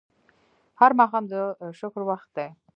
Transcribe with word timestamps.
هر 0.79 0.91
ماښام 0.99 1.23
د 1.31 1.33
شکر 1.79 2.01
وخت 2.09 2.29
دی 2.37 2.47